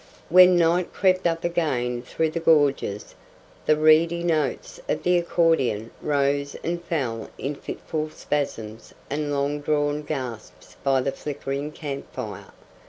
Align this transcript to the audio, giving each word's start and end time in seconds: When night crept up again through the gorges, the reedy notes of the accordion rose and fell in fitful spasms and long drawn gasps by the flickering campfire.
When 0.29 0.55
night 0.57 0.93
crept 0.93 1.27
up 1.27 1.43
again 1.43 2.01
through 2.01 2.31
the 2.31 2.39
gorges, 2.39 3.13
the 3.67 3.77
reedy 3.77 4.23
notes 4.23 4.79
of 4.89 5.03
the 5.03 5.15
accordion 5.19 5.91
rose 6.01 6.55
and 6.63 6.83
fell 6.83 7.29
in 7.37 7.53
fitful 7.53 8.09
spasms 8.09 8.95
and 9.11 9.31
long 9.31 9.59
drawn 9.61 10.01
gasps 10.01 10.75
by 10.83 11.01
the 11.01 11.11
flickering 11.11 11.71
campfire. 11.71 12.47